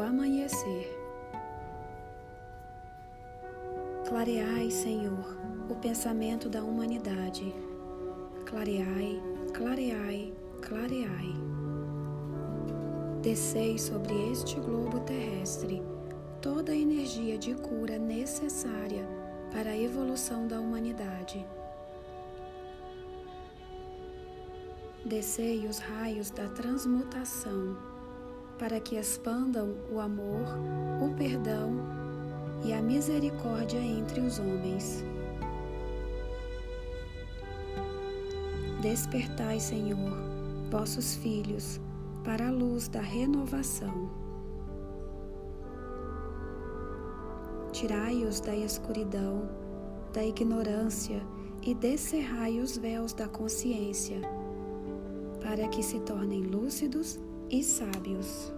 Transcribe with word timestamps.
amanhecer. 0.00 0.92
Clareai, 4.08 4.70
Senhor, 4.70 5.38
o 5.70 5.74
pensamento 5.76 6.48
da 6.48 6.64
humanidade. 6.64 7.54
Clareai, 8.44 9.22
clareai, 9.54 10.34
clareai. 10.62 11.34
Descei 13.22 13.78
sobre 13.78 14.32
este 14.32 14.58
globo 14.58 15.00
terrestre 15.00 15.82
toda 16.40 16.72
a 16.72 16.76
energia 16.76 17.38
de 17.38 17.54
cura 17.54 17.98
necessária 17.98 19.06
para 19.52 19.70
a 19.70 19.78
evolução 19.78 20.48
da 20.48 20.58
humanidade. 20.58 21.46
Descei 25.04 25.66
os 25.66 25.78
raios 25.78 26.30
da 26.30 26.48
transmutação 26.48 27.97
para 28.58 28.80
que 28.80 28.96
expandam 28.96 29.76
o 29.90 30.00
amor, 30.00 30.46
o 31.00 31.14
perdão 31.14 31.70
e 32.64 32.72
a 32.72 32.82
misericórdia 32.82 33.78
entre 33.78 34.20
os 34.20 34.38
homens. 34.38 35.04
Despertai, 38.82 39.60
Senhor, 39.60 40.12
vossos 40.70 41.14
filhos 41.16 41.80
para 42.24 42.48
a 42.48 42.50
luz 42.50 42.88
da 42.88 43.00
renovação. 43.00 44.10
Tirai-os 47.72 48.40
da 48.40 48.56
escuridão, 48.56 49.48
da 50.12 50.24
ignorância 50.24 51.22
e 51.62 51.74
descerrai 51.74 52.58
os 52.60 52.76
véus 52.76 53.12
da 53.12 53.28
consciência, 53.28 54.20
para 55.40 55.68
que 55.68 55.82
se 55.82 56.00
tornem 56.00 56.42
lúcidos 56.42 57.20
e 57.50 57.62
sábios. 57.62 58.52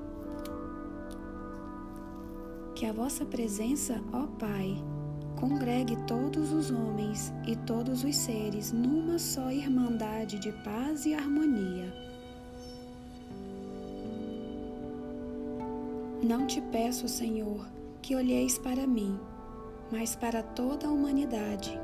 Que 2.75 2.87
a 2.87 2.93
vossa 2.93 3.25
presença, 3.25 4.03
ó 4.13 4.27
Pai, 4.39 4.83
congregue 5.39 5.97
todos 6.07 6.53
os 6.53 6.71
homens 6.71 7.33
e 7.47 7.55
todos 7.55 8.05
os 8.05 8.17
seres 8.17 8.73
numa 8.73 9.19
só 9.19 9.51
irmandade 9.51 10.39
de 10.39 10.53
paz 10.65 11.07
e 11.07 11.15
harmonia. 11.15 11.93
Não 16.23 16.47
te 16.47 16.61
peço, 16.61 17.09
Senhor, 17.09 17.67
que 18.03 18.15
olheis 18.15 18.59
para 18.59 18.87
mim, 18.87 19.19
mas 19.91 20.15
para 20.15 20.43
toda 20.43 20.87
a 20.87 20.91
humanidade. 20.91 21.79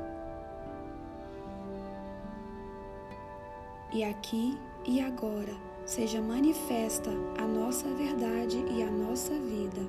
E 3.93 4.03
aqui 4.03 4.57
e 4.85 4.99
agora 4.99 5.66
seja 5.87 6.21
manifesta 6.21 7.09
a 7.37 7.47
nossa 7.47 7.87
verdade 7.93 8.57
e 8.69 8.83
a 8.83 8.91
nossa 8.91 9.33
vida, 9.33 9.87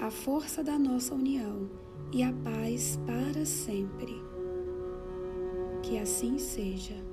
a 0.00 0.10
força 0.10 0.64
da 0.64 0.78
nossa 0.78 1.14
união 1.14 1.68
e 2.10 2.22
a 2.22 2.32
paz 2.32 2.98
para 3.06 3.44
sempre. 3.44 4.20
Que 5.82 5.98
assim 5.98 6.38
seja. 6.38 7.11